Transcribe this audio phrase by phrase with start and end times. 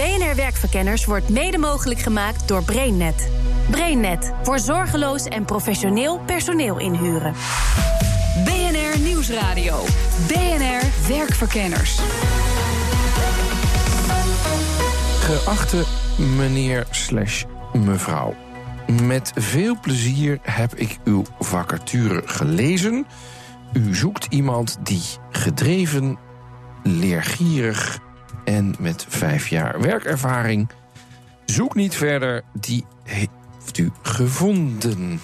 [0.00, 3.30] BNR Werkverkenners wordt mede mogelijk gemaakt door BrainNet.
[3.70, 7.34] BrainNet voor zorgeloos en professioneel personeel inhuren.
[8.44, 9.84] BNR Nieuwsradio.
[10.26, 11.98] BNR Werkverkenners.
[15.20, 15.84] Geachte
[16.36, 18.34] meneer slash mevrouw.
[19.02, 23.06] Met veel plezier heb ik uw vacature gelezen.
[23.72, 26.18] U zoekt iemand die gedreven,
[26.82, 28.00] leergierig
[28.44, 30.68] en met vijf jaar werkervaring.
[31.44, 35.20] Zoek niet verder, die heeft u gevonden.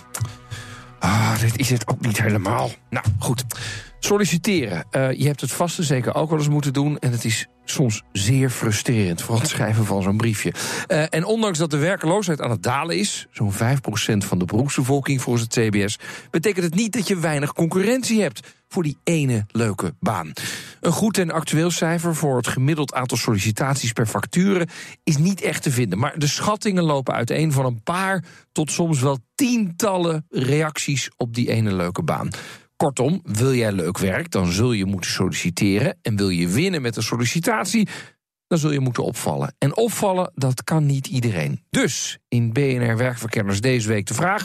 [0.99, 2.71] Ah, dit is het ook niet helemaal.
[2.91, 3.45] Nou, goed.
[3.99, 4.85] Solliciteren.
[4.91, 6.99] Uh, je hebt het vast en zeker ook wel eens moeten doen.
[6.99, 10.53] En het is soms zeer frustrerend, vooral het schrijven van zo'n briefje.
[10.89, 13.27] Uh, en ondanks dat de werkeloosheid aan het dalen is...
[13.31, 13.57] zo'n 5%
[14.17, 15.99] van de beroepsbevolking volgens het CBS...
[16.31, 20.33] betekent het niet dat je weinig concurrentie hebt voor die ene leuke baan.
[20.81, 24.69] Een goed en actueel cijfer voor het gemiddeld aantal sollicitaties per facturen
[25.05, 25.99] is niet echt te vinden.
[25.99, 31.51] Maar de schattingen lopen uiteen van een paar tot soms wel tientallen reacties op die
[31.51, 32.31] ene leuke baan.
[32.77, 35.99] Kortom, wil jij leuk werk, dan zul je moeten solliciteren.
[36.03, 37.89] En wil je winnen met een sollicitatie,
[38.47, 39.55] dan zul je moeten opvallen.
[39.59, 41.63] En opvallen, dat kan niet iedereen.
[41.71, 44.45] Dus in BNR Werkverkenners deze week de vraag...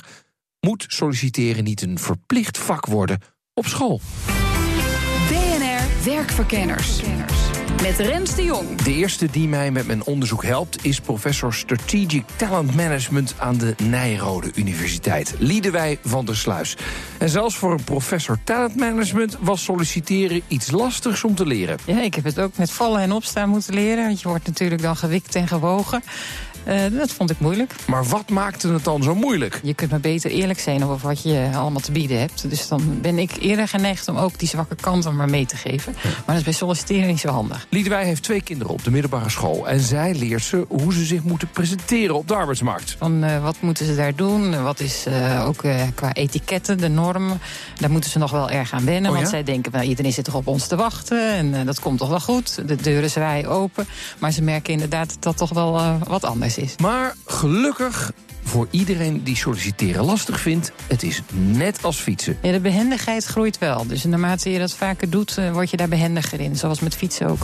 [0.60, 3.20] moet solliciteren niet een verplicht vak worden
[3.54, 4.02] op school?
[5.28, 7.02] BNR Werkverkenners.
[7.82, 8.82] Met Rens de Jong.
[8.82, 13.76] De eerste die mij met mijn onderzoek helpt is professor Strategic Talent Management aan de
[13.84, 16.78] Nijrode Universiteit, Liedewij van der Sluis.
[17.18, 21.78] En zelfs voor een professor Talent Management was solliciteren iets lastigs om te leren.
[21.86, 24.82] Ja, ik heb het ook met vallen en opstaan moeten leren, want je wordt natuurlijk
[24.82, 26.04] dan gewikt en gewogen.
[26.68, 27.76] Uh, dat vond ik moeilijk.
[27.88, 29.60] Maar wat maakte het dan zo moeilijk?
[29.64, 32.50] Je kunt maar beter eerlijk zijn over wat je allemaal te bieden hebt.
[32.50, 35.94] Dus dan ben ik eerder geneigd om ook die zwakke kanten maar mee te geven.
[36.04, 37.68] Maar dat is bij solliciteren niet zo handig.
[37.70, 39.68] Liedewij heeft twee kinderen op de middelbare school.
[39.68, 42.96] En zij leert ze hoe ze zich moeten presenteren op de arbeidsmarkt.
[42.98, 44.64] Van uh, wat moeten ze daar doen?
[44.64, 45.64] Wat is uh, ook
[45.96, 47.40] qua etiketten, de norm?
[47.78, 49.12] Daar moeten ze nog wel erg aan wennen.
[49.12, 51.34] Oh, want zij denken, well, iedereen zit toch op ons te wachten.
[51.34, 52.68] En dat komt toch wel goed.
[52.68, 53.88] De deuren zwaaien open.
[54.20, 56.76] Maar ze merken inderdaad dat dat toch wel wat anders is.
[56.78, 58.12] Maar gelukkig
[58.44, 62.38] voor iedereen die solliciteren lastig vindt, het is net als fietsen.
[62.42, 63.88] Ja, de behendigheid groeit wel.
[63.88, 66.56] Dus naarmate je dat vaker doet, eh, word je daar behendiger in.
[66.56, 67.40] Zoals met fietsen ook.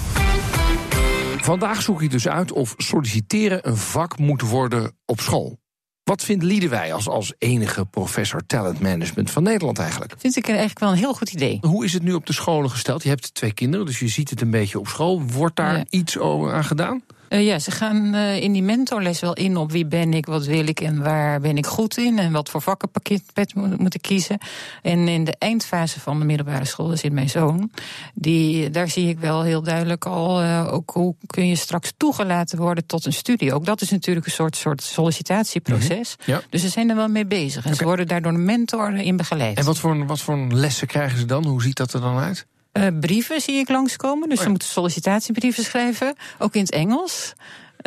[1.41, 5.57] Vandaag zoek ik dus uit of solliciteren een vak moet worden op school.
[6.03, 10.13] Wat vindt Liedewij als, als enige professor talent management van Nederland eigenlijk?
[10.17, 11.57] Vind ik eigenlijk wel een heel goed idee.
[11.61, 13.03] Hoe is het nu op de scholen gesteld?
[13.03, 15.21] Je hebt twee kinderen, dus je ziet het een beetje op school.
[15.21, 17.03] Wordt daar iets over aan gedaan?
[17.29, 20.45] Uh, ja, ze gaan uh, in die mentorles wel in op wie ben ik, wat
[20.45, 23.21] wil ik en waar ben ik goed in en wat voor vakkenpakket
[23.55, 24.37] moet, moet ik kiezen.
[24.81, 27.71] En in de eindfase van de middelbare school, daar zit mijn zoon,
[28.13, 32.57] die, daar zie ik wel heel duidelijk al uh, ook hoe kun je straks toegelaten
[32.57, 33.53] worden tot een studie.
[33.53, 36.15] Ook dat is natuurlijk een soort, soort sollicitatieproces.
[36.17, 36.33] Mm -hmm.
[36.33, 36.41] ja.
[36.49, 37.75] Dus ze zijn er wel mee bezig en okay.
[37.75, 39.57] ze worden daar door een mentor in begeleid.
[39.57, 41.45] En wat voor, wat voor lessen krijgen ze dan?
[41.45, 42.45] Hoe ziet dat er dan uit?
[42.77, 44.29] Uh, brieven zie ik langskomen.
[44.29, 44.43] Dus oh ja.
[44.43, 46.15] ze moeten sollicitatiebrieven schrijven.
[46.39, 47.33] Ook in het Engels.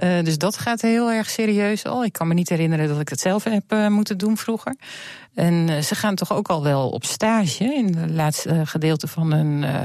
[0.05, 2.05] Uh, dus dat gaat heel erg serieus al.
[2.05, 4.77] Ik kan me niet herinneren dat ik het zelf heb uh, moeten doen vroeger.
[5.35, 9.33] En uh, ze gaan toch ook al wel op stage in het laatste gedeelte van
[9.33, 9.83] hun uh,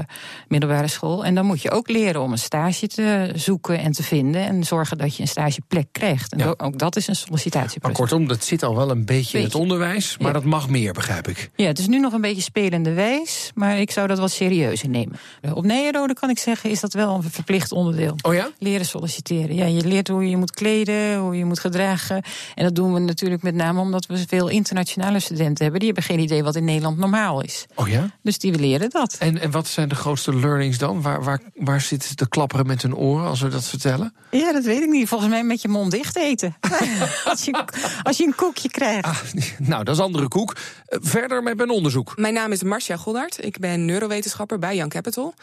[0.48, 1.24] middelbare school.
[1.24, 4.46] En dan moet je ook leren om een stage te zoeken en te vinden.
[4.46, 6.32] En zorgen dat je een stageplek krijgt.
[6.32, 6.54] En ja.
[6.56, 7.82] ook dat is een sollicitatieproces.
[7.82, 9.38] Maar kortom, dat zit al wel een beetje, beetje.
[9.38, 10.16] in het onderwijs.
[10.18, 10.32] Maar ja.
[10.32, 11.50] dat mag meer, begrijp ik.
[11.56, 13.50] Ja, het is nu nog een beetje spelende wijs.
[13.54, 15.16] Maar ik zou dat wat serieuzer nemen.
[15.54, 18.14] Op Nederrode kan ik zeggen, is dat wel een verplicht onderdeel.
[18.22, 18.50] Oh ja?
[18.58, 19.56] Leren solliciteren.
[19.56, 22.22] Ja, je leert hoe je moet kleden, hoe je moet gedragen.
[22.54, 26.02] En dat doen we natuurlijk met name omdat we veel internationale studenten hebben, die hebben
[26.04, 27.66] geen idee wat in Nederland normaal is.
[27.74, 28.10] Oh ja?
[28.22, 29.16] Dus die leren dat.
[29.18, 31.02] En, en wat zijn de grootste learnings dan?
[31.02, 34.14] Waar, waar, waar zitten ze te klapperen met hun oren als we dat vertellen?
[34.30, 35.08] Ja, dat weet ik niet.
[35.08, 36.56] Volgens mij met je mond dicht eten.
[37.24, 37.64] als, je,
[38.02, 39.04] als je een koekje krijgt.
[39.04, 39.18] Ah,
[39.58, 40.56] nou, dat is andere koek.
[40.86, 42.16] Verder met mijn onderzoek.
[42.16, 43.44] Mijn naam is Marcia Goddard.
[43.44, 45.34] Ik ben neurowetenschapper bij Young Capital.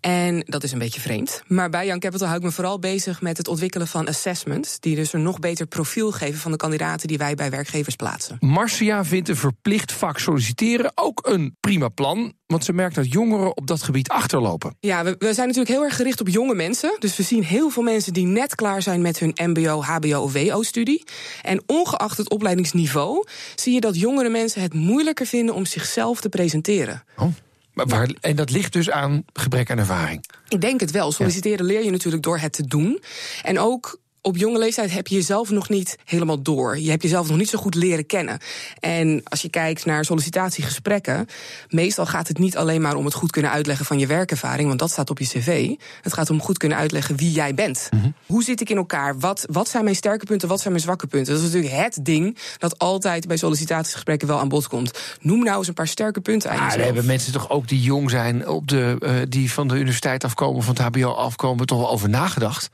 [0.00, 1.42] En dat is een beetje vreemd.
[1.46, 4.80] Maar bij Young Capital hou ik me vooral bezig met het ontwikkelen van assessments.
[4.80, 8.36] Die dus een nog beter profiel geven van de kandidaten die wij bij werkgevers plaatsen.
[8.40, 12.32] Marcia vindt een verplicht vak solliciteren ook een prima plan.
[12.46, 14.76] Want ze merkt dat jongeren op dat gebied achterlopen.
[14.80, 16.96] Ja, we, we zijn natuurlijk heel erg gericht op jonge mensen.
[16.98, 20.32] Dus we zien heel veel mensen die net klaar zijn met hun MBO, HBO of
[20.32, 21.04] WO-studie.
[21.42, 26.28] En ongeacht het opleidingsniveau zie je dat jongere mensen het moeilijker vinden om zichzelf te
[26.28, 27.04] presenteren.
[27.16, 27.28] Oh.
[27.72, 30.24] Maar waar, en dat ligt dus aan gebrek aan ervaring?
[30.48, 31.12] Ik denk het wel.
[31.12, 33.02] Solliciteren leer je natuurlijk door het te doen.
[33.42, 36.78] En ook op jonge leeftijd heb je jezelf nog niet helemaal door.
[36.78, 38.38] Je hebt jezelf nog niet zo goed leren kennen.
[38.80, 41.26] En als je kijkt naar sollicitatiegesprekken,
[41.68, 44.78] meestal gaat het niet alleen maar om het goed kunnen uitleggen van je werkervaring, want
[44.78, 45.70] dat staat op je cv.
[46.00, 47.88] Het gaat om goed kunnen uitleggen wie jij bent.
[48.26, 49.18] Hoe zit ik in elkaar?
[49.18, 50.48] Wat, wat zijn mijn sterke punten?
[50.48, 51.34] Wat zijn mijn zwakke punten?
[51.34, 54.98] Dat is natuurlijk het ding dat altijd bij sollicitatiegesprekken wel aan bod komt.
[55.20, 56.78] Noem nou eens een paar sterke punten aan Ah, jezelf.
[56.80, 60.24] er hebben mensen toch ook die jong zijn, op de, eh, die van de universiteit
[60.24, 62.70] afkomen, van het HBO afkomen, toch wel over nagedacht.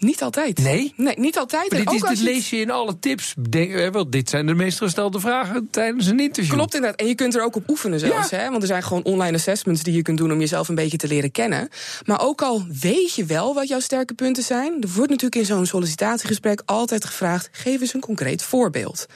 [0.00, 0.58] Niet altijd.
[0.58, 0.92] Nee?
[0.96, 1.70] Nee, niet altijd.
[1.70, 3.34] Maar dit, is, ook als dit je- lees je in alle tips.
[3.50, 6.54] Denk, eh, wel, dit zijn de meest gestelde vragen tijdens een interview.
[6.54, 7.00] Klopt inderdaad.
[7.00, 8.30] En je kunt er ook op oefenen zelfs.
[8.30, 8.38] Ja.
[8.38, 8.50] Hè?
[8.50, 11.08] Want er zijn gewoon online assessments die je kunt doen om jezelf een beetje te
[11.08, 11.68] leren kennen.
[12.06, 15.46] Maar ook al weet je wel wat jouw sterke punten zijn, er wordt natuurlijk in
[15.46, 19.06] zo'n sollicitatiegesprek altijd gevraagd: geef eens een concreet voorbeeld.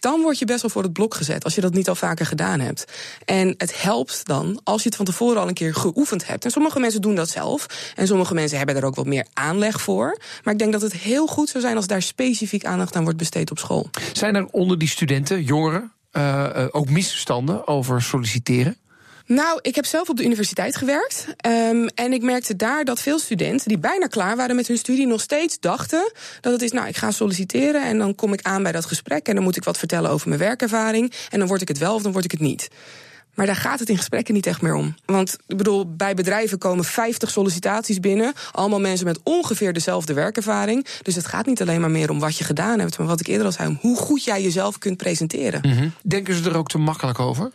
[0.00, 2.26] Dan word je best wel voor het blok gezet als je dat niet al vaker
[2.26, 2.84] gedaan hebt.
[3.24, 6.44] En het helpt dan als je het van tevoren al een keer geoefend hebt.
[6.44, 7.92] En sommige mensen doen dat zelf.
[7.96, 10.18] En sommige mensen hebben er ook wat meer aanleg voor.
[10.44, 13.18] Maar ik denk dat het heel goed zou zijn als daar specifiek aandacht aan wordt
[13.18, 13.90] besteed op school.
[14.12, 18.76] Zijn er onder die studenten, jongeren, eh, eh, ook misverstanden over solliciteren?
[19.32, 21.26] Nou, ik heb zelf op de universiteit gewerkt.
[21.36, 25.06] ehm, en ik merkte daar dat veel studenten die bijna klaar waren met hun studie,
[25.06, 28.62] nog steeds dachten dat het is, nou, ik ga solliciteren en dan kom ik aan
[28.62, 31.12] bij dat gesprek en dan moet ik wat vertellen over mijn werkervaring.
[31.30, 32.68] En dan word ik het wel of dan word ik het niet.
[33.34, 34.94] Maar daar gaat het in gesprekken niet echt meer om.
[35.04, 38.32] Want ik bedoel, bij bedrijven komen 50 sollicitaties binnen.
[38.52, 40.86] Allemaal mensen met ongeveer dezelfde werkervaring.
[41.02, 43.26] Dus het gaat niet alleen maar meer om wat je gedaan hebt, maar wat ik
[43.26, 45.92] eerder al zei, om hoe goed jij jezelf kunt presenteren.
[46.02, 47.50] Denken ze er ook te makkelijk over?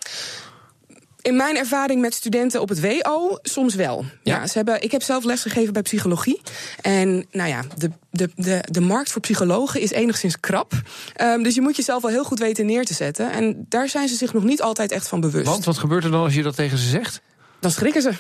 [1.26, 4.06] In mijn ervaring met studenten op het WO, soms wel.
[4.24, 4.36] Ja.
[4.36, 4.48] Ja.
[4.48, 6.42] ze hebben, ik heb zelf lesgegeven bij psychologie.
[6.82, 10.74] En nou ja, de, de, de, de markt voor psychologen is enigszins krap.
[11.16, 13.32] Ehm, dus je moet jezelf wel heel goed weten neer te zetten.
[13.32, 15.48] En daar zijn ze zich nog niet altijd echt van bewust.
[15.48, 17.22] Want wat gebeurt er dan als je dat tegen ze zegt?
[17.60, 18.12] Dan schrikken ze.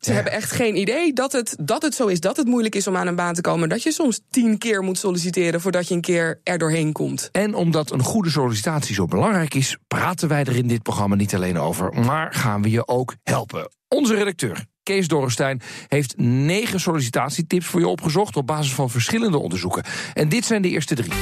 [0.00, 0.14] Ze Ja.
[0.14, 2.96] hebben echt geen idee dat het, dat het zo is, dat het moeilijk is om
[2.96, 3.68] aan een baan te komen.
[3.68, 7.28] Dat je soms tien keer moet solliciteren voordat je een keer er doorheen komt.
[7.32, 11.34] En omdat een goede sollicitatie zo belangrijk is, praten wij er in dit programma niet
[11.34, 13.70] alleen over, maar gaan we je ook helpen.
[13.88, 14.64] Onze redacteur.
[14.82, 19.84] Kees Dorrestein heeft negen sollicitatietips voor je opgezocht op basis van verschillende onderzoeken.
[20.14, 21.12] En dit zijn de eerste drie.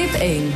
[0.00, 0.52] Tip 1.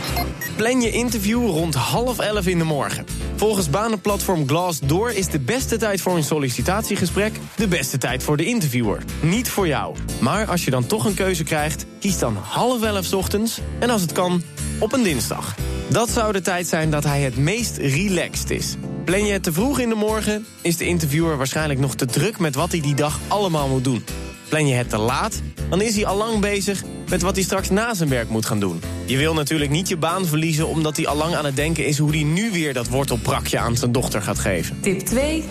[0.56, 3.04] Plan je interview rond half elf in de morgen.
[3.36, 8.44] Volgens banenplatform Glassdoor is de beste tijd voor een sollicitatiegesprek de beste tijd voor de
[8.44, 9.02] interviewer.
[9.22, 9.96] Niet voor jou.
[10.20, 14.00] Maar als je dan toch een keuze krijgt, kies dan half elf ochtends en als
[14.00, 14.42] het kan,
[14.78, 15.54] op een dinsdag.
[15.88, 18.76] Dat zou de tijd zijn dat hij het meest relaxed is.
[19.04, 22.38] Plan je het te vroeg in de morgen, is de interviewer waarschijnlijk nog te druk
[22.38, 24.04] met wat hij die dag allemaal moet doen.
[24.48, 27.70] Plan je het te laat, dan is hij al lang bezig met wat hij straks
[27.70, 28.80] na zijn werk moet gaan doen.
[29.06, 31.98] Je wil natuurlijk niet je baan verliezen omdat hij al lang aan het denken is
[31.98, 34.80] hoe hij nu weer dat wortelprakje aan zijn dochter gaat geven.
[34.80, 35.44] Tip 2.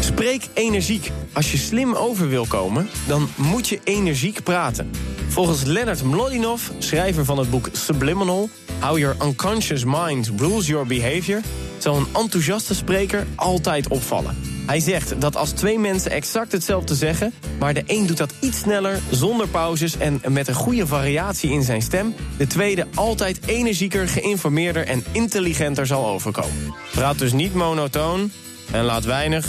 [0.00, 1.10] Spreek energiek.
[1.32, 4.90] Als je slim over wil komen, dan moet je energiek praten.
[5.28, 8.48] Volgens Leonard Mlodinov, schrijver van het boek Subliminal...
[8.80, 11.40] How Your Unconscious Mind Rules Your Behavior...
[11.78, 14.49] zal een enthousiaste spreker altijd opvallen.
[14.70, 17.32] Hij zegt dat als twee mensen exact hetzelfde zeggen...
[17.58, 19.96] maar de een doet dat iets sneller, zonder pauzes...
[19.98, 22.14] en met een goede variatie in zijn stem...
[22.38, 26.74] de tweede altijd energieker, geïnformeerder en intelligenter zal overkomen.
[26.92, 28.30] Praat dus niet monotoon
[28.72, 29.46] en laat weinig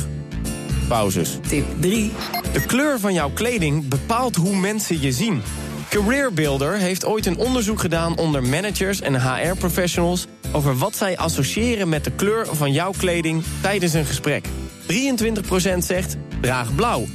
[0.88, 1.38] pauzes.
[1.48, 2.12] Tip 3.
[2.54, 5.42] De kleur van jouw kleding bepaalt hoe mensen je zien.
[5.90, 10.28] Career Builder heeft ooit een onderzoek gedaan onder managers en HR-professionals...
[10.52, 14.46] over wat zij associëren met de kleur van jouw kleding tijdens een gesprek.
[14.92, 17.06] 23% zegt draag blauw,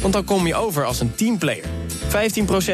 [0.00, 1.64] want dan kom je over als een teamplayer.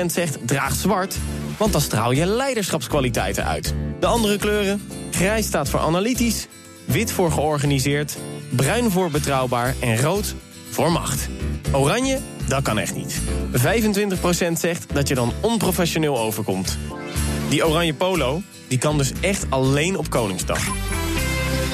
[0.02, 1.16] 15% zegt draag zwart,
[1.56, 3.74] want dan straal je leiderschapskwaliteiten uit.
[4.00, 4.82] De andere kleuren?
[5.10, 6.46] Grijs staat voor analytisch,
[6.84, 8.16] wit voor georganiseerd,
[8.48, 10.34] bruin voor betrouwbaar en rood
[10.70, 11.28] voor macht.
[11.72, 13.20] Oranje, dat kan echt niet.
[13.52, 16.78] 25% zegt dat je dan onprofessioneel overkomt.
[17.48, 20.60] Die oranje polo, die kan dus echt alleen op Koningsdag.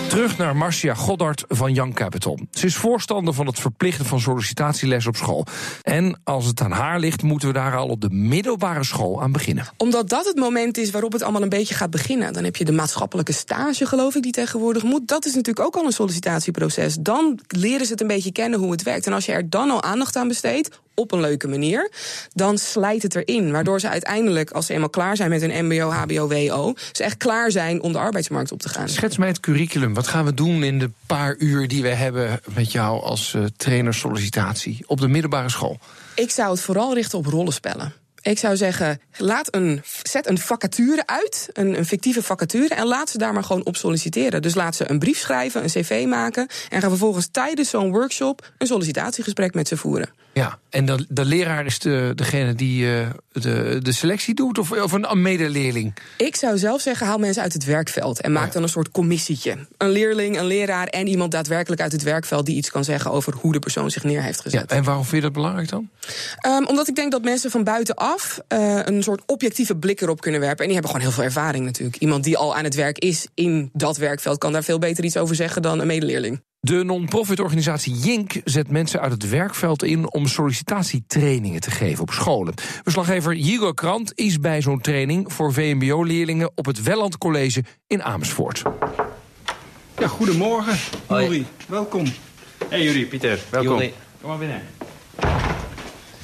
[0.08, 2.38] Terug naar Marcia Goddard van Young Capital.
[2.50, 5.46] Ze is voorstander van het verplichten van sollicitatieles op school.
[5.82, 9.32] En als het aan haar ligt, moeten we daar al op de middelbare school aan
[9.32, 9.68] beginnen.
[9.76, 12.32] Omdat dat het moment is waarop het allemaal een beetje gaat beginnen.
[12.32, 15.08] Dan heb je de maatschappelijke stage, geloof ik, die tegenwoordig moet.
[15.08, 16.96] Dat is natuurlijk ook al een sollicitatieproces.
[17.00, 19.06] Dan leren ze het een beetje kennen hoe het werkt.
[19.06, 21.90] En als je er dan al aandacht aan besteedt, op een leuke manier,
[22.32, 23.52] dan slijt het erin.
[23.52, 27.16] Waardoor ze uiteindelijk, als ze eenmaal klaar zijn met hun MBO, HBO, WO, ze echt
[27.16, 28.88] klaar zijn om de arbeidsmarkt op te gaan.
[28.88, 29.94] Schets mij het curriculum.
[29.94, 33.44] Wat gaan we doen in de paar uur die we hebben met jou als uh,
[33.56, 35.78] trainer sollicitatie op de middelbare school?
[36.14, 37.92] Ik zou het vooral richten op rollenspellen.
[38.22, 43.10] Ik zou zeggen, laat een, zet een vacature uit, een, een, fictieve vacature, en laat
[43.10, 44.42] ze daar maar gewoon op solliciteren.
[44.42, 48.52] Dus laat ze een brief schrijven, een cv maken, en ga vervolgens tijdens zo'n workshop
[48.58, 50.10] een sollicitatiegesprek met ze voeren.
[50.38, 54.72] Ja, en de, de leraar is de, degene die eh, de, de selectie doet, of,
[54.72, 55.94] of een medeleerling?
[56.16, 58.52] Ik zou zelf zeggen, haal mensen uit het werkveld en maak ja.
[58.52, 59.66] dan een soort commissietje.
[59.76, 63.34] Een leerling, een leraar en iemand daadwerkelijk uit het werkveld die iets kan zeggen over
[63.34, 64.72] hoe de persoon zich neer heeft Ja, gezet.
[64.72, 65.88] en waarom vind je dat belangrijk dan?
[66.38, 70.40] Ehm, omdat ik denk dat mensen van buitenaf eh, een soort objectieve blik erop kunnen
[70.40, 70.58] werpen.
[70.58, 71.96] En die hebben gewoon heel veel ervaring natuurlijk.
[71.96, 75.16] Iemand die al aan het werk is in dat werkveld kan daar veel beter iets
[75.16, 76.40] over zeggen dan een medeleerling.
[76.60, 82.10] De non-profit organisatie Jink zet mensen uit het werkveld in om sollicitatietrainingen te geven op
[82.10, 82.54] scholen.
[82.82, 88.62] Verslaggever Jigo Krant is bij zo'n training voor VMBO-leerlingen op het Welland College in Amersfoort.
[89.98, 91.24] Ja, goedemorgen, Hoi.
[91.24, 91.46] Juri.
[91.66, 92.04] Welkom.
[92.68, 93.74] Hey Juri, Pieter, welkom.
[93.74, 93.92] Juri.
[94.20, 94.62] Kom maar binnen.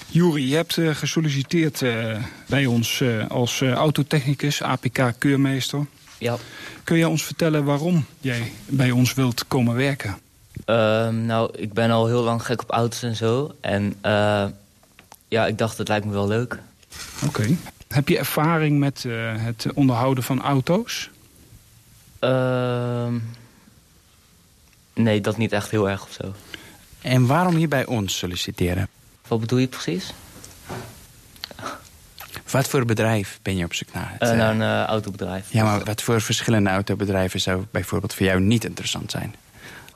[0.07, 2.17] Juri, je hebt eh, gesolliciteerd eh,
[2.49, 5.87] bij ons eh, als eh, autotechnicus, APK-keurmeester.
[6.19, 6.37] Ja.
[6.85, 10.23] Kun je ons vertellen waarom jij bij ons wilt komen werken?
[10.65, 13.55] Ehm, nou, ik ben al heel lang gek op auto's en zo.
[13.61, 14.45] En eh,
[15.29, 16.59] ja, ik dacht, het lijkt me wel leuk.
[17.27, 17.57] Oké.
[17.89, 21.11] Heb je ervaring met eh, het onderhouden van auto's?
[22.19, 23.15] Ehm,
[24.95, 26.35] nee, dat niet echt heel erg of zo.
[27.01, 28.89] En waarom hier bij ons solliciteren?
[29.29, 30.13] Wat bedoel je precies?
[32.51, 34.15] Wat voor bedrijf ben je op zoek naar?
[34.19, 35.53] Het, naar een autobedrijf.
[35.53, 39.35] ja, maar wat voor verschillende autobedrijven zou bijvoorbeeld voor jou niet interessant zijn?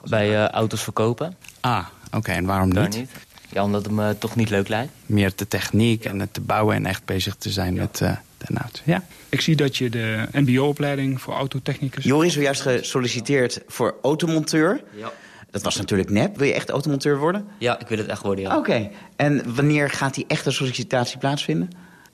[0.03, 1.35] Bij eh, auto's verkopen.
[1.59, 2.31] Ah, oké.
[2.31, 2.95] En waarom Daar niet?
[2.97, 3.09] niet.
[3.51, 4.91] Ja, omdat het me toch niet leuk lijkt.
[5.05, 8.45] Meer de techniek en het te bouwen en echt bezig te zijn met eh, de
[8.57, 8.81] auto.
[8.83, 9.03] Ja.
[9.29, 12.03] Ik zie dat je de mbo-opleiding voor autotechnicus...
[12.03, 14.81] Joris is zojuist gesolliciteerd voor automonteur.
[14.95, 15.11] Ja.
[15.51, 16.37] Dat was natuurlijk nep.
[16.37, 17.47] Wil je echt automonteur worden?
[17.57, 18.57] Ja, ik wil het echt worden, ja.
[18.57, 18.89] Oké.
[19.15, 21.69] En wanneer gaat die echte sollicitatie plaatsvinden?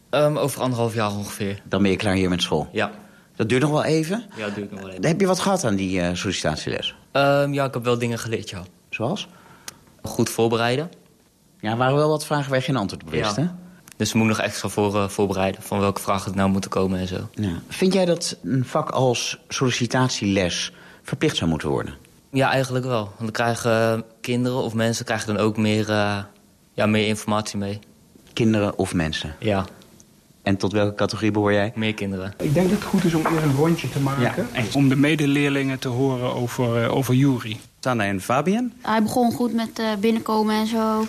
[0.09, 1.61] Ehm, over anderhalf jaar ongeveer.
[1.63, 2.69] Dan ben je klaar hier met school.
[2.71, 2.91] Ja.
[3.35, 4.23] Dat duurt nog wel even.
[4.35, 5.05] Ja, dat ik nog wel even.
[5.05, 6.95] Heb je wat gehad aan die eh, sollicitatieles?
[7.11, 8.63] Ehm, ja, ik heb wel dingen geleerd, ja.
[8.89, 9.27] Zoals?
[10.01, 10.91] Goed voorbereiden.
[11.59, 13.41] Ja, er waren wel wat vragen waar je geen antwoord op wist, Ja.
[13.41, 13.47] hè?
[13.97, 15.61] Dus we moeten nog extra voor, eh, voorbereiden.
[15.61, 17.29] Van welke vragen het nou moeten komen en zo.
[17.33, 17.51] Ja.
[17.67, 20.71] Vind jij dat een vak als sollicitatieles
[21.03, 21.93] verplicht zou moeten worden?
[22.31, 23.03] Ja, eigenlijk wel.
[23.03, 25.87] Want dan krijgen eh, kinderen of mensen krijgen dan ook meer,
[26.73, 27.79] ja, meer informatie mee.
[28.33, 29.35] Kinderen of mensen?
[29.39, 29.65] Ja,
[30.45, 31.71] En tot welke categorie behoor jij?
[31.75, 32.33] meer kinderen.
[32.37, 34.47] Ik denk dat het goed is om eerst een rondje te maken.
[34.53, 37.59] Ja, om de medeleerlingen te horen over, eh, over Juri.
[37.79, 38.71] Sanne en Fabian?
[38.81, 41.07] Hij begon goed met eh, binnenkomen en zo.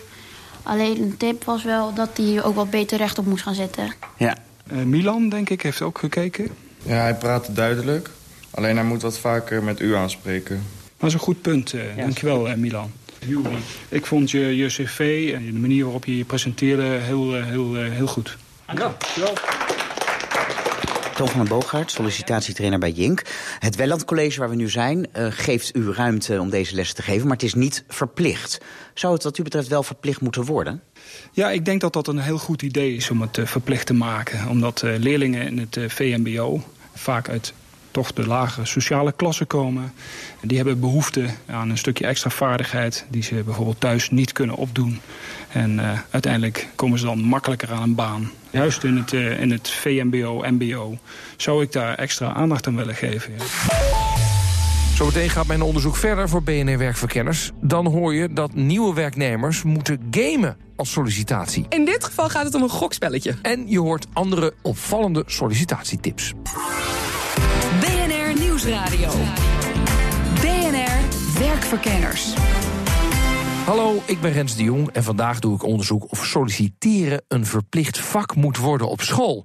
[0.63, 3.93] Alleen een tip was wel dat hij ook wat beter rechtop moest gaan zitten.
[4.17, 4.37] Ja.
[4.67, 6.49] Eh, Milan, denk ik, heeft ook gekeken.
[6.83, 8.11] Ja, hij praat duidelijk.
[8.51, 10.63] Alleen hij moet wat vaker met u aanspreken.
[10.99, 11.73] Dat is een goed punt.
[11.73, 12.91] eh dankjewel, eh, Milan.
[13.27, 13.57] Juri,
[13.89, 18.07] ik vond je, je cv en de manier waarop je je presenteerde heel, heel, heel
[18.07, 18.37] goed.
[21.15, 23.23] Toon van den Boogaard, sollicitatietrainer bij Jink.
[23.59, 27.03] Het Welland College waar we nu zijn eh, geeft u ruimte om deze lessen te
[27.03, 28.61] geven, maar het is niet verplicht.
[28.95, 30.83] Zou het wat u betreft wel verplicht moeten worden?
[31.33, 33.95] Ja, ik denk dat dat een heel goed idee is om het eh, verplicht te
[33.95, 34.49] maken.
[34.49, 36.63] Omdat eh, leerlingen in het eh, VMBO
[36.95, 37.53] vaak uit
[37.91, 39.93] toch de lagere sociale klasse komen.
[40.41, 43.07] En die hebben behoefte aan een stukje extra vaardigheid...
[43.09, 45.01] die ze bijvoorbeeld thuis niet kunnen opdoen.
[45.57, 48.31] En eh, uiteindelijk komen ze dan makkelijker aan een baan.
[48.51, 50.99] Juist in het, eh, in het VMBO, MBO
[51.37, 53.33] zou ik daar extra aandacht aan willen geven.
[53.39, 53.45] ja.
[54.95, 57.51] Zometeen gaat mijn onderzoek verder voor BNR Werkverkenners.
[57.61, 61.67] Dan hoor je dat nieuwe werknemers moeten gamen als sollicitatie.
[61.69, 63.35] In dit geval gaat het om een gokspelletje.
[63.43, 66.33] En je hoort andere opvallende sollicitatietips.
[67.81, 69.11] BNR Nieuwsradio.
[70.41, 71.01] BNR
[71.39, 72.35] Werkverkenners.
[73.67, 77.99] Hallo, ik ben Rens de Jong en vandaag doe ik onderzoek of solliciteren een verplicht
[77.99, 79.45] vak moet worden op school.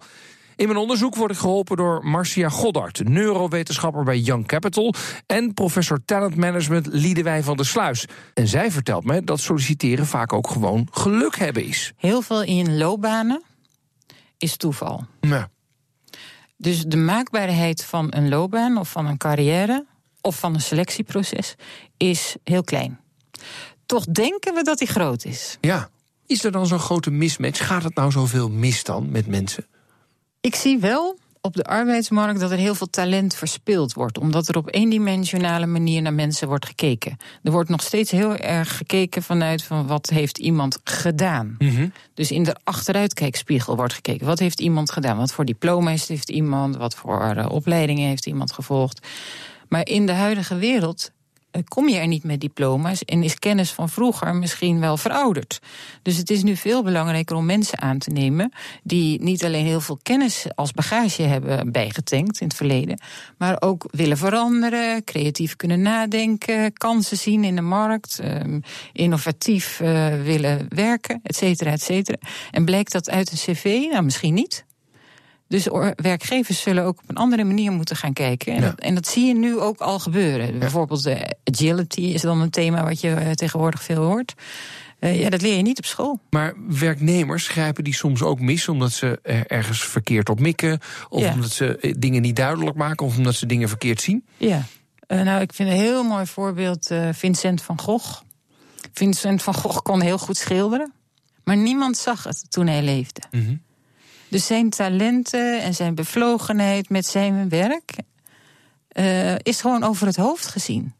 [0.55, 4.93] In mijn onderzoek word ik geholpen door Marcia Goddard, neurowetenschapper bij Young Capital,
[5.25, 8.05] en professor talent management Liedewij van der Sluis.
[8.33, 11.93] En zij vertelt me dat solliciteren vaak ook gewoon geluk hebben is.
[11.97, 13.43] Heel veel in loopbanen
[14.37, 15.05] is toeval.
[15.21, 15.45] Nou,
[16.57, 19.85] Dus de maakbaarheid van een loopbaan of van een carrière
[20.21, 21.55] of van een selectieproces
[21.97, 22.99] is heel klein.
[23.91, 25.57] Toch denken we dat die groot is.
[25.61, 25.89] ja.
[26.25, 27.65] Is er dan zo'n grote mismatch?
[27.65, 29.65] Gaat het nou zoveel mis dan met mensen?
[30.41, 34.17] Ik zie wel op de arbeidsmarkt dat er heel veel talent verspild wordt.
[34.17, 37.17] Omdat er op eendimensionale manier naar mensen wordt gekeken.
[37.43, 41.57] Er wordt nog steeds heel erg gekeken vanuit van wat heeft iemand gedaan.
[42.13, 44.25] Dus in de achteruitkijkspiegel wordt gekeken.
[44.25, 45.17] Wat heeft iemand gedaan?
[45.17, 46.77] Wat voor diploma's heeft iemand?
[46.77, 49.07] Wat voor eh, opleidingen heeft iemand gevolgd?
[49.69, 51.11] Maar in de huidige wereld
[51.67, 55.59] kom je er niet met diploma's en is kennis van vroeger misschien wel verouderd.
[56.01, 58.51] Dus het is nu veel belangrijker om mensen aan te nemen
[58.83, 62.99] die niet alleen heel veel kennis als bagage hebben bijgetankt in het verleden,
[63.37, 68.59] maar ook willen veranderen, creatief kunnen nadenken, kansen zien in de markt, ehm,
[68.93, 72.17] innovatief uh, willen werken, et cetera, et cetera.
[72.51, 73.63] En blijkt dat uit een cv?
[73.91, 74.65] Nou, misschien niet.
[75.51, 78.53] Dus werkgevers zullen ook op een andere manier moeten gaan kijken.
[78.53, 80.59] En, dat, en dat, zie je nu ook al gebeuren.
[80.59, 84.33] Bijvoorbeeld de agility is dan een thema wat je eh, tegenwoordig veel hoort.
[84.99, 86.19] Uh, ja, dat leer je niet op school.
[86.29, 90.79] Maar werknemers grijpen die soms ook mis omdat ze ergens verkeerd op mikken.
[91.09, 93.05] Of omdat ze eh, dingen niet duidelijk maken.
[93.05, 94.25] Of omdat ze dingen verkeerd zien.
[94.37, 94.65] Ja,
[95.07, 98.21] uh, nou, ik vind een heel mooi voorbeeld uh, Vincent van Gogh.
[98.93, 100.93] Vincent van Gogh kon heel goed schilderen.
[101.43, 103.21] Maar niemand zag het toen hij leefde.
[103.31, 103.61] Mm -hmm.
[104.31, 107.95] Dus zijn talenten en zijn bevlogenheid met zijn werk
[108.93, 110.93] uh, is gewoon over het hoofd gezien.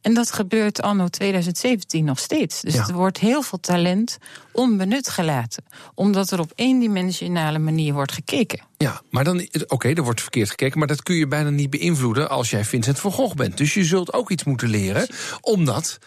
[0.00, 2.60] En dat gebeurt anno 2017 nog steeds.
[2.60, 2.86] Dus ja.
[2.86, 4.18] er wordt heel veel talent
[4.52, 5.64] onbenut gelaten.
[5.94, 8.60] Omdat er op eendimensionale manier wordt gekeken.
[8.76, 10.78] Ja, maar dan, oké, okay, er wordt verkeerd gekeken...
[10.78, 13.56] maar dat kun je bijna niet beïnvloeden als jij Vincent van Gogh bent.
[13.56, 15.08] Dus je zult ook iets moeten leren
[15.40, 15.98] om dat,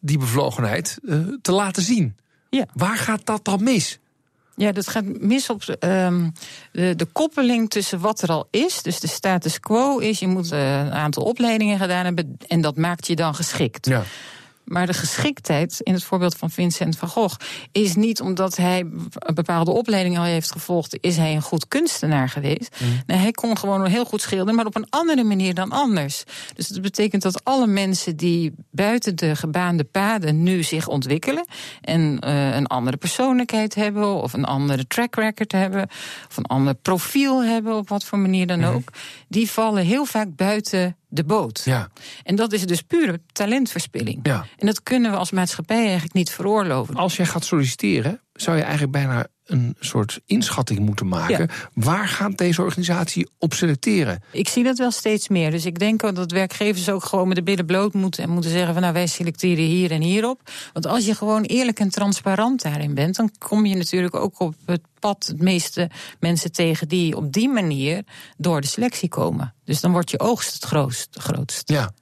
[0.00, 2.16] die bevlogenheid, uh, te laten zien.
[2.50, 2.66] Ja.
[2.72, 3.98] Waar gaat dat dan mis?
[4.56, 6.32] Ja, dat gaat mis op um,
[6.72, 8.82] de, de, koppeling tussen wat er al is.
[8.82, 12.36] Dus de status quo is, je moet uh, een aantal opleidingen gedaan hebben...
[12.46, 13.86] en dat maakt je dan geschikt.
[13.86, 14.02] Ja.
[14.64, 17.36] Maar de geschiktheid, in het voorbeeld van Vincent van Gogh,
[17.72, 18.78] is niet omdat hij
[19.12, 22.76] een bepaalde opleiding al heeft gevolgd, is hij een goed kunstenaar geweest.
[22.80, 23.02] Mm.
[23.06, 26.24] Nee, hij kon gewoon heel goed schilderen, maar op een andere manier dan anders.
[26.54, 31.46] Dus dat betekent dat alle mensen die buiten de gebaande paden nu zich ontwikkelen
[31.80, 35.82] en uh, een andere persoonlijkheid hebben, of een andere track record hebben,
[36.28, 39.00] of een ander profiel hebben, op wat voor manier dan ook, mm.
[39.28, 41.62] die vallen heel vaak buiten de boot.
[41.64, 41.88] Ja.
[42.22, 44.20] En dat is dus pure talentverspilling.
[44.22, 44.46] Ja.
[44.56, 46.94] En dat kunnen we als maatschappij eigenlijk niet veroorloven.
[46.94, 51.48] Als jij gaat solliciteren, zou je eigenlijk bijna een soort inschatting moeten maken.
[51.50, 51.70] Ja.
[51.74, 54.22] Waar gaat deze organisatie op selecteren?
[54.32, 55.50] Ik zie dat wel steeds meer.
[55.50, 58.72] Dus ik denk dat werkgevers ook gewoon met de billen bloot moeten en moeten zeggen
[58.72, 60.40] van nou wij selecteren hier en hierop.
[60.72, 64.54] Want als je gewoon eerlijk en transparant daarin bent, dan kom je natuurlijk ook op
[64.64, 68.02] het pad het meeste mensen tegen die op die manier
[68.36, 69.54] door de selectie komen.
[69.64, 71.16] Dus dan wordt je oogst het grootst.
[71.18, 71.68] grootst.
[71.68, 71.92] Ja.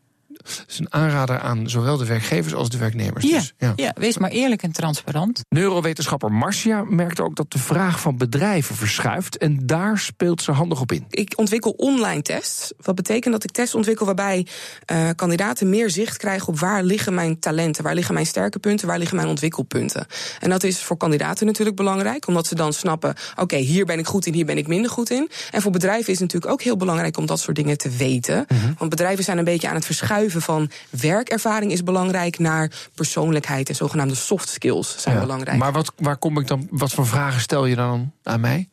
[0.42, 3.24] Dat is een aanrader aan zowel de werkgevers als de werknemers.
[3.24, 3.72] Ja, dus, ja.
[3.76, 5.42] ja, wees maar eerlijk en transparant.
[5.48, 9.36] Neurowetenschapper Marcia merkt ook dat de vraag van bedrijven verschuift.
[9.36, 11.04] En daar speelt ze handig op in.
[11.10, 12.72] Ik ontwikkel online tests.
[12.80, 14.46] Wat betekent dat ik tests ontwikkel waarbij
[14.92, 18.86] uh, kandidaten meer zicht krijgen op waar liggen mijn talenten, waar liggen mijn sterke punten,
[18.86, 20.06] waar liggen mijn ontwikkelpunten.
[20.40, 23.98] En dat is voor kandidaten natuurlijk belangrijk, omdat ze dan snappen: oké, okay, hier ben
[23.98, 25.30] ik goed in, hier ben ik minder goed in.
[25.50, 28.44] En voor bedrijven is het natuurlijk ook heel belangrijk om dat soort dingen te weten.
[28.48, 28.74] Mm -hmm.
[28.78, 33.74] Want bedrijven zijn een beetje aan het verschuiven van werkervaring is belangrijk naar persoonlijkheid en
[33.74, 35.58] zogenaamde soft skills zijn ja, belangrijk.
[35.58, 36.66] Maar wat, waar kom ik dan?
[36.70, 38.68] Wat voor vragen stel je dan aan mij?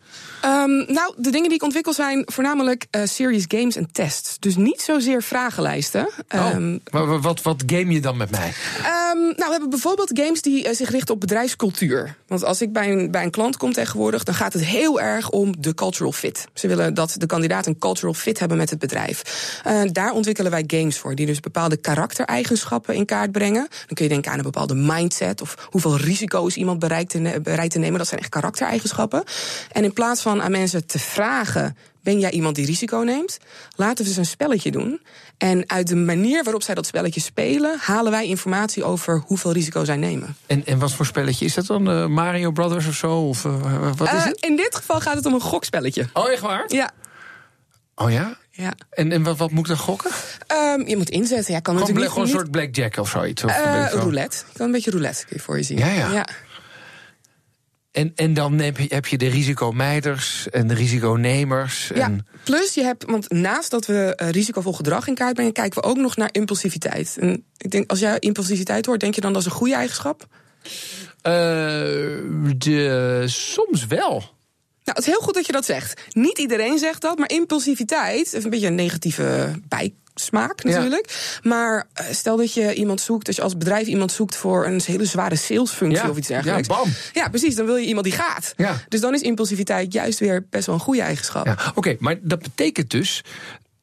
[0.46, 4.40] Um, nou, de dingen die ik ontwikkel zijn voornamelijk uh, serious games en tests.
[4.40, 6.10] Dus niet zozeer vragenlijsten.
[6.30, 8.54] Oh, um, wat, wat, wat game je dan met mij?
[8.78, 12.16] Um, nou, we hebben bijvoorbeeld games die uh, zich richten op bedrijfscultuur.
[12.28, 15.30] Want als ik bij een, bij een klant kom tegenwoordig, dan gaat het heel erg
[15.30, 16.46] om de cultural fit.
[16.54, 19.22] Ze willen dat de kandidaat een cultural fit hebben met het bedrijf.
[19.68, 23.68] Uh, daar ontwikkelen wij games voor, die dus bepaalde karaktereigenschappen in kaart brengen.
[23.70, 27.72] Dan kun je denken aan een bepaalde mindset of hoeveel risico's iemand bereikt te, bereid
[27.72, 27.98] te nemen.
[27.98, 29.24] Dat zijn echt karaktereigenschappen.
[29.72, 33.38] En in plaats van aan mensen te vragen: ben jij iemand die risico neemt?
[33.76, 35.02] Laten we ze een spelletje doen.
[35.38, 39.86] En uit de manier waarop zij dat spelletje spelen, halen wij informatie over hoeveel risico
[39.86, 40.36] zij nemen.
[40.46, 41.90] En, en wat voor spelletje is dat dan?
[41.90, 43.12] Uh, Mario Brothers of zo?
[43.12, 44.40] Of, uh, wat is uh, het?
[44.40, 46.10] In dit geval gaat het om een gokspelletje.
[46.14, 46.64] Oh, echt waar?
[46.68, 46.92] Ja.
[47.96, 48.38] Oh ja?
[48.52, 48.74] Ja.
[48.90, 50.12] En, en wat, wat moet er gokken?
[50.52, 51.54] Um, je moet inzetten.
[51.54, 53.44] Ja, kan gewoon natuurlijk gewoon niet, een soort blackjack of zoiets?
[53.44, 54.38] Of uh, roulette.
[54.52, 55.78] Je kan een beetje roulette kun je voor je zien.
[55.78, 56.12] Ja, ja.
[56.12, 56.28] ja.
[57.92, 61.92] En, en dan heb je, heb je de risicomijders en de risiconemers.
[61.92, 61.98] En...
[62.00, 65.82] Ja, plus je hebt, want naast dat we uh, risicovol gedrag in kaart brengen, kijken
[65.82, 67.18] we ook nog naar impulsiviteit.
[67.20, 70.28] En ik denk, als jij impulsiviteit hoort, denk je dan dat is een goede eigenschap?
[70.64, 71.32] Uh,
[72.58, 74.38] de, soms wel.
[74.90, 76.02] Nou, het is heel goed dat je dat zegt.
[76.12, 81.10] Niet iedereen zegt dat, maar impulsiviteit heeft een beetje een negatieve bijsmaak natuurlijk.
[81.10, 81.50] Ja.
[81.50, 85.36] Maar stel dat je iemand zoekt, dus als bedrijf iemand zoekt voor een hele zware
[85.36, 86.10] salesfunctie ja.
[86.10, 86.68] of iets dergelijks.
[86.68, 86.92] Ja, bam.
[87.14, 87.56] ja, precies.
[87.56, 88.54] Dan wil je iemand die gaat.
[88.58, 88.78] Ja.
[88.88, 91.46] Dus dan is impulsiviteit juist weer best wel een goede eigenschap.
[91.46, 93.24] Ja, Oké, okay, maar dat betekent dus,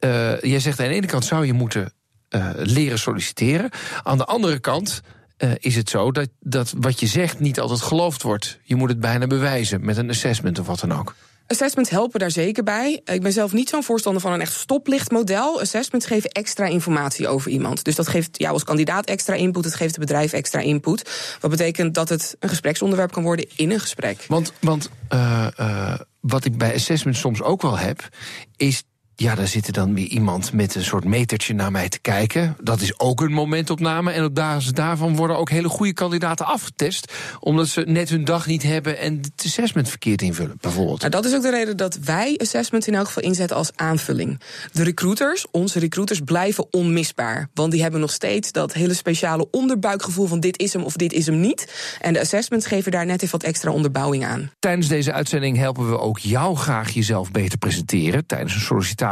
[0.01, 1.93] uh, jij zegt aan de ene kant zou je moeten
[2.31, 3.71] uh, leren solliciteren.
[4.03, 5.03] Aan de andere kant
[5.39, 8.59] uh, is het zo dat, dat wat je zegt niet altijd geloofd wordt.
[8.63, 11.15] Je moet het bijna bewijzen met een assessment of wat dan ook.
[11.47, 13.01] Assessments helpen daar zeker bij.
[13.05, 15.61] Ik ben zelf niet zo'n voorstander van een echt stoplichtmodel.
[15.61, 17.85] Assessments geven extra informatie over iemand.
[17.85, 21.37] Dus dat geeft jou als kandidaat extra input, het geeft het bedrijf extra input.
[21.41, 24.25] Wat betekent dat het een gespreksonderwerp kan worden in een gesprek.
[24.29, 28.09] Want, want uh, uh, wat ik bij assessments soms ook wel heb,
[28.57, 28.85] is
[29.19, 32.57] ja, daar zit er dan weer iemand met een soort metertje naar mij te kijken.
[32.61, 34.11] Dat is ook een momentopname.
[34.13, 37.13] En op basis daarvan worden ook hele goede kandidaten afgetest.
[37.41, 40.99] Omdat ze net hun dag niet hebben en het assessment verkeerd invullen, bijvoorbeeld.
[40.99, 44.41] Nou, dat is ook de reden dat wij assessments in elk geval inzetten als aanvulling.
[44.73, 47.49] De recruiters, onze recruiters, blijven onmisbaar.
[47.55, 51.13] Want die hebben nog steeds dat hele speciale onderbuikgevoel van dit is hem of dit
[51.13, 51.73] is hem niet.
[52.01, 54.51] En de assessments geven daar net even wat extra onderbouwing aan.
[54.59, 58.27] Tijdens deze uitzending helpen we ook jou graag jezelf beter presenteren.
[58.27, 59.05] Tijdens een sollicitatie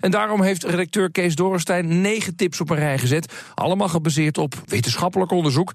[0.00, 3.32] en daarom heeft redacteur Kees Dorenstein negen tips op een rij gezet.
[3.54, 5.74] Allemaal gebaseerd op wetenschappelijk onderzoek.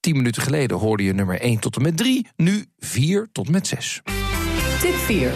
[0.00, 2.26] Tien minuten geleden hoorde je nummer 1 tot en met 3.
[2.36, 4.02] Nu 4 tot en met 6.
[4.80, 5.32] Tip 4.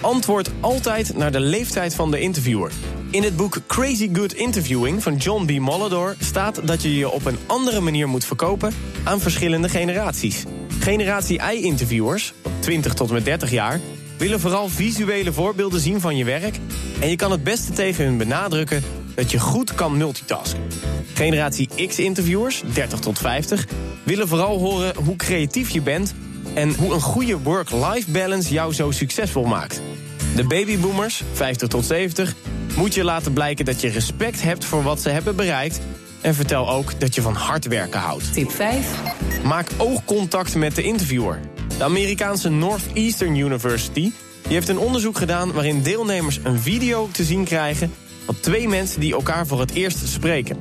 [0.00, 2.72] Antwoord altijd naar de leeftijd van de interviewer.
[3.10, 5.50] In het boek Crazy Good Interviewing van John B.
[5.50, 8.72] Mollador staat dat je je op een andere manier moet verkopen
[9.04, 10.44] aan verschillende generaties.
[10.80, 13.80] Generatie I-interviewers, 20 tot en met 30 jaar,
[14.18, 16.58] willen vooral visuele voorbeelden zien van je werk...
[17.00, 18.82] en je kan het beste tegen hun benadrukken
[19.14, 20.60] dat je goed kan multitasken.
[21.14, 23.66] Generatie X-interviewers, 30 tot 50,
[24.02, 26.14] willen vooral horen hoe creatief je bent...
[26.54, 29.80] en hoe een goede work-life balance jou zo succesvol maakt.
[30.36, 32.34] De babyboomers, 50 tot 70,
[32.76, 35.80] moet je laten blijken dat je respect hebt voor wat ze hebben bereikt...
[36.20, 38.32] en vertel ook dat je van hard werken houdt.
[38.32, 38.86] Tip 5.
[39.44, 41.40] Maak oogcontact met de interviewer.
[41.78, 44.12] De Amerikaanse Northeastern University
[44.42, 47.92] die heeft een onderzoek gedaan waarin deelnemers een video te zien krijgen
[48.24, 50.56] van twee mensen die elkaar voor het eerst spreken.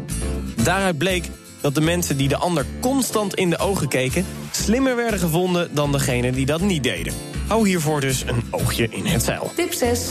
[0.63, 1.25] Daaruit bleek
[1.62, 5.91] dat de mensen die de ander constant in de ogen keken slimmer werden gevonden dan
[5.91, 7.13] degenen die dat niet deden.
[7.47, 9.51] Hou hiervoor dus een oogje in het zeil.
[9.56, 10.08] Tip 6.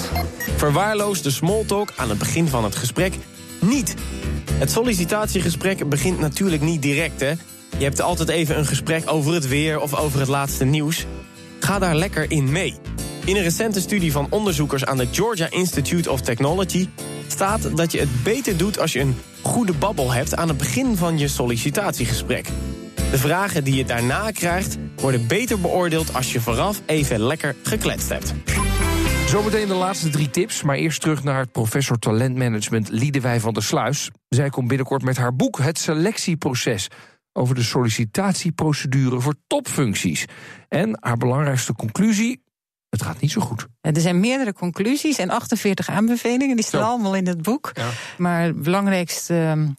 [0.56, 3.14] Verwaarloos de smalltalk aan het begin van het gesprek
[3.60, 3.94] niet.
[4.52, 7.32] Het sollicitatiegesprek begint natuurlijk niet direct, hè?
[7.78, 11.06] Je hebt altijd even een gesprek over het weer of over het laatste nieuws.
[11.60, 12.74] Ga daar lekker in mee.
[13.24, 16.88] In een recente studie van onderzoekers aan de Georgia Institute of Technology
[17.26, 20.96] staat dat je het beter doet als je een goede babbel hebt aan het begin
[20.96, 22.48] van je sollicitatiegesprek.
[23.10, 28.08] De vragen die je daarna krijgt worden beter beoordeeld als je vooraf even lekker gekletst
[28.08, 28.34] hebt.
[29.28, 34.10] Zometeen de laatste drie tips, maar eerst terug naar professor talentmanagement Liedewij van der Sluis.
[34.28, 36.88] Zij komt binnenkort met haar boek Het Selectieproces
[37.36, 40.24] over de sollicitatieprocedure voor topfuncties.
[40.68, 42.42] En haar belangrijkste conclusie:
[42.88, 43.66] het gaat niet zo goed.
[43.80, 46.56] Er zijn meerdere conclusies en 48 aanbevelingen.
[46.56, 47.70] Die staan allemaal in het boek.
[47.74, 47.88] Ja.
[48.18, 49.74] Maar het belangrijkste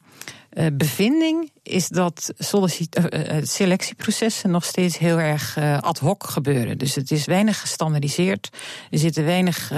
[0.57, 6.77] uh, bevinding is dat uh, selectieprocessen nog steeds heel erg ad hoc gebeuren.
[6.77, 8.49] Dus het is weinig gestandardiseerd.
[8.89, 9.71] Er zitten weinig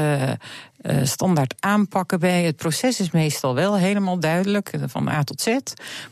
[1.04, 2.44] standaard aanpakken bij.
[2.44, 5.58] Het proces is meestal wel helemaal duidelijk, van A tot Z.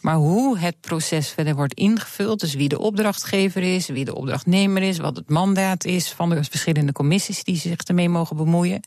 [0.02, 4.82] Maar hoe het proces verder wordt ingevuld, dus wie de opdrachtgever is, wie de opdrachtnemer
[4.82, 8.82] is, wat het mandaat is van de verschillende commissies die zich ermee mogen bemoeien.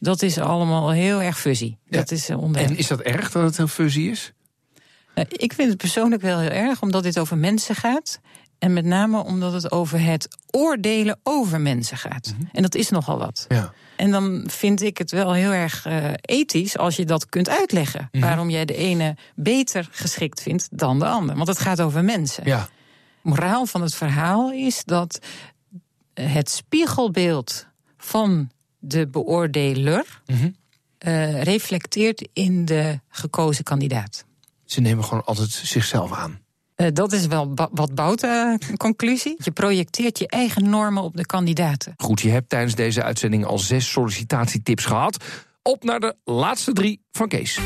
[0.00, 1.76] Dat is allemaal heel erg fuzzy.
[1.88, 1.98] Ja.
[1.98, 4.32] Dat is en is dat erg dat het heel fuzzy is?
[5.16, 8.20] Nou, ik vind het persoonlijk wel heel erg, omdat dit over mensen gaat.
[8.58, 12.26] En met name omdat het over het oordelen over mensen gaat.
[12.26, 12.48] Mm -hmm.
[12.52, 13.44] En dat is nogal wat.
[13.48, 13.72] Ja.
[13.96, 18.00] En dan vind ik het wel heel erg uh, ethisch als je dat kunt uitleggen.
[18.00, 18.20] Mm -hmm.
[18.20, 21.36] Waarom jij de ene beter geschikt vindt dan de ander.
[21.36, 22.44] Want het gaat over mensen.
[22.46, 22.68] Ja.
[23.22, 25.18] Moraal van het verhaal is dat
[26.14, 30.56] het spiegelbeeld van de beoordeler mm -hmm.
[31.06, 34.24] uh, reflecteert in de gekozen kandidaat.
[34.66, 36.38] Ze nemen gewoon altijd zichzelf aan.
[36.76, 39.36] Uh, dat is wel wat boute uh, conclusie.
[39.44, 41.94] Je projecteert je eigen normen op de kandidaten.
[41.96, 45.24] Goed, je hebt tijdens deze uitzending al zes sollicitatietips gehad.
[45.62, 47.58] Op naar de laatste drie van Kees.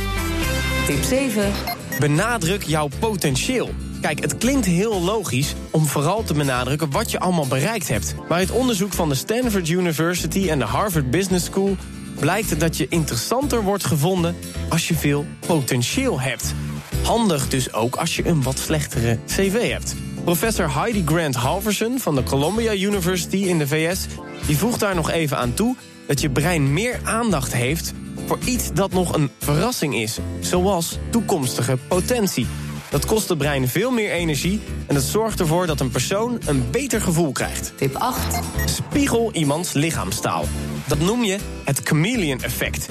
[0.86, 1.52] Tip 7.
[1.98, 3.70] Benadruk jouw potentieel.
[4.00, 8.14] Kijk, het klinkt heel logisch om vooral te benadrukken wat je allemaal bereikt hebt.
[8.28, 11.76] Maar uit onderzoek van de Stanford University en de Harvard Business School
[12.18, 14.36] blijkt dat je interessanter wordt gevonden
[14.68, 16.54] als je veel potentieel hebt.
[17.02, 19.94] Handig dus ook als je een wat slechtere cv hebt.
[20.24, 24.06] Professor Heidi Grant Halverson van de Columbia University in de VS...
[24.46, 27.92] die voegt daar nog even aan toe dat je brein meer aandacht heeft...
[28.26, 32.46] voor iets dat nog een verrassing is, zoals toekomstige potentie.
[32.90, 36.70] Dat kost het brein veel meer energie en dat zorgt ervoor dat een persoon een
[36.70, 37.72] beter gevoel krijgt.
[37.76, 38.40] Tip 8.
[38.64, 40.44] Spiegel iemands lichaamstaal.
[40.86, 42.88] Dat noem je het chameleon effect.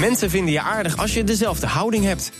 [0.00, 2.30] Mensen vinden je aardig als je dezelfde houding hebt.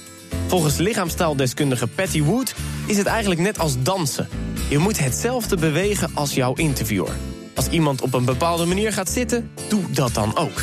[0.49, 2.55] Volgens lichaamstaaldeskundige Patty Wood
[2.87, 4.29] is het eigenlijk net als dansen.
[4.69, 7.13] Je moet hetzelfde bewegen als jouw interviewer.
[7.55, 10.63] Als iemand op een bepaalde manier gaat zitten, doe dat dan ook.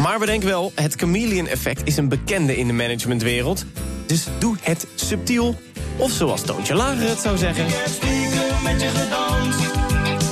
[0.00, 3.64] Maar bedenk wel, het chameleon-effect is een bekende in de managementwereld.
[4.06, 5.54] Dus doe het subtiel,
[5.96, 7.64] of zoals Toontje Lager het zou zeggen...
[8.62, 9.60] met je gedanst.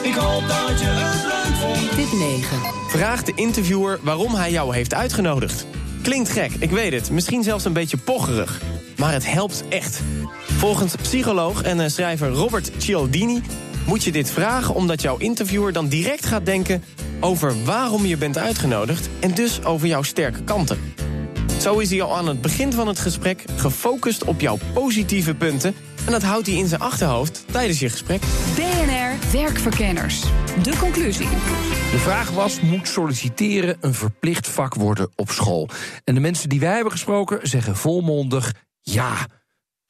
[0.02, 1.90] Ik hoop dat je het leuk vond.
[1.90, 2.58] Tip 9.
[2.88, 5.66] Vraag de interviewer waarom hij jou heeft uitgenodigd.
[6.02, 7.10] Klinkt gek, ik weet het.
[7.10, 8.60] Misschien zelfs een beetje pocherig.
[8.96, 10.00] Maar het helpt echt.
[10.38, 13.40] Volgens psycholoog en eh, schrijver Robert Cialdini...
[13.86, 16.84] moet je dit vragen omdat jouw interviewer dan direct gaat denken...
[17.20, 19.08] over waarom je bent uitgenodigd...
[19.20, 20.78] en dus over jouw sterke kanten.
[21.60, 25.74] Zo is hij al aan het begin van het gesprek gefocust op jouw positieve punten...
[26.06, 28.20] en dat houdt hij in zijn achterhoofd tijdens je gesprek.
[28.54, 30.20] BNR Werkverkenners.
[30.62, 31.28] De conclusie.
[31.90, 35.68] De vraag was, moet solliciteren een verplicht vak worden op school?
[36.04, 38.52] En de mensen die wij hebben gesproken zeggen volmondig
[38.92, 39.26] ja.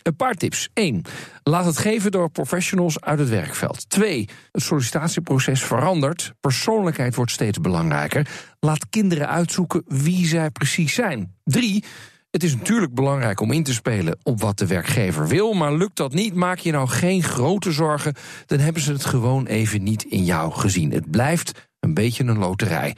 [0.03, 0.69] Een paar tips.
[0.73, 1.03] 1.
[1.43, 3.89] Laat het geven door professionals uit het werkveld.
[3.89, 4.29] 2.
[4.53, 6.33] Het sollicitatieproces verandert.
[6.41, 8.29] Persoonlijkheid wordt steeds belangrijker.
[8.61, 11.35] Laat kinderen uitzoeken wie zij precies zijn.
[11.45, 11.85] 3.
[12.31, 15.97] Het is natuurlijk belangrijk om in te spelen op wat de werkgever wil, maar lukt
[15.97, 18.15] dat niet, maak je nou geen grote zorgen,
[18.47, 20.93] dan hebben ze het gewoon even niet in jou gezien.
[20.93, 22.97] Het blijft een beetje een loterij.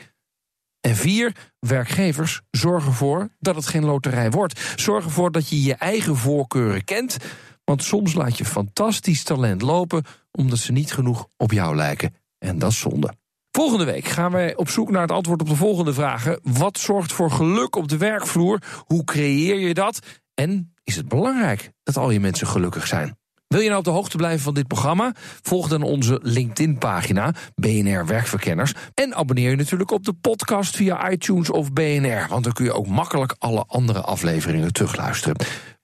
[0.88, 4.72] En vier, werkgevers zorgen ervoor dat het geen loterij wordt.
[4.76, 7.16] Zorg ervoor dat je je eigen voorkeuren kent.
[7.64, 12.14] Want soms laat je fantastisch talent lopen omdat ze niet genoeg op jou lijken.
[12.38, 13.12] En dat is zonde.
[13.50, 16.40] Volgende week gaan wij op zoek naar het antwoord op de volgende vragen.
[16.42, 18.62] Wat zorgt voor geluk op de werkvloer?
[18.84, 19.98] Hoe creëer je dat?
[20.34, 23.17] En is het belangrijk dat al je mensen gelukkig zijn?
[23.48, 25.12] Wil je nou op de hoogte blijven van dit programma?
[25.42, 28.72] Volg dan onze LinkedIn-pagina BNR Werkverkenners.
[28.94, 32.26] En abonneer je natuurlijk op de podcast via iTunes of BNR.
[32.28, 35.36] Want dan kun je ook makkelijk alle andere afleveringen terugluisteren.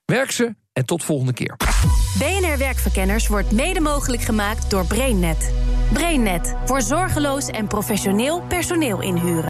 [0.05, 1.57] Werk ze en tot volgende keer.
[2.19, 5.53] BNR Werkverkenners wordt mede mogelijk gemaakt door BrainNet.
[5.93, 9.43] BrainNet voor zorgeloos en professioneel personeel inhuren.